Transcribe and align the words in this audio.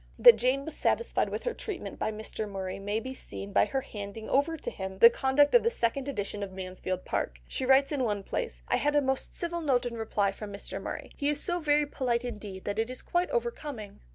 That 0.17 0.35
Jane 0.35 0.65
was 0.65 0.75
satisfied 0.75 1.29
with 1.29 1.43
her 1.43 1.53
treatment 1.53 1.99
by 1.99 2.11
Mr. 2.11 2.49
Murray 2.49 2.79
may 2.79 2.99
be 2.99 3.13
seen 3.13 3.53
by 3.53 3.65
her 3.65 3.81
handing 3.81 4.27
over 4.27 4.57
to 4.57 4.71
him 4.71 4.97
the 4.97 5.11
conduct 5.11 5.53
of 5.53 5.61
the 5.61 5.69
second 5.69 6.07
edition 6.09 6.41
of 6.41 6.51
Mansfield 6.51 7.05
Park. 7.05 7.37
She 7.47 7.67
writes 7.67 7.91
in 7.91 8.03
one 8.03 8.23
place, 8.23 8.63
"I 8.67 8.77
had 8.77 8.95
a 8.95 8.99
most 9.03 9.35
civil 9.35 9.61
note 9.61 9.85
in 9.85 9.93
reply 9.95 10.31
from 10.31 10.51
Mr. 10.51 10.81
Murray. 10.81 11.11
He 11.17 11.29
is 11.29 11.39
so 11.39 11.59
very 11.59 11.85
polite 11.85 12.25
indeed 12.25 12.63
that 12.63 12.79
it 12.79 12.89
is 12.89 13.03
quite 13.03 13.29
over 13.29 13.51
coming." 13.51 13.99